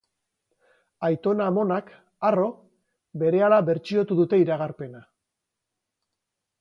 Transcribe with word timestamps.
Aitona-amonak, 1.09 1.91
harro, 2.29 2.47
berehala 3.25 3.61
bertxiotu 3.69 4.19
dute 4.21 4.41
iragarpena. 4.47 5.03